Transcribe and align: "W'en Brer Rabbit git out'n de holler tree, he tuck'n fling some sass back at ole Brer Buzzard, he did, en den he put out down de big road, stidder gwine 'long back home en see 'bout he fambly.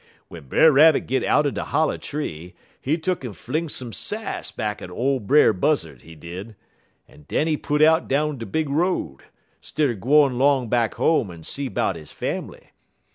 "W'en 0.31 0.49
Brer 0.49 0.71
Rabbit 0.71 1.05
git 1.05 1.23
out'n 1.23 1.53
de 1.53 1.63
holler 1.63 1.99
tree, 1.99 2.55
he 2.81 2.97
tuck'n 2.97 3.33
fling 3.35 3.69
some 3.69 3.93
sass 3.93 4.49
back 4.51 4.81
at 4.81 4.89
ole 4.89 5.19
Brer 5.19 5.53
Buzzard, 5.53 6.01
he 6.01 6.15
did, 6.15 6.55
en 7.07 7.25
den 7.27 7.45
he 7.45 7.55
put 7.55 7.83
out 7.83 8.07
down 8.07 8.39
de 8.39 8.47
big 8.47 8.67
road, 8.67 9.19
stidder 9.61 9.93
gwine 9.93 10.39
'long 10.39 10.69
back 10.69 10.95
home 10.95 11.29
en 11.29 11.43
see 11.43 11.67
'bout 11.67 11.97
he 11.97 12.01
fambly. 12.05 12.71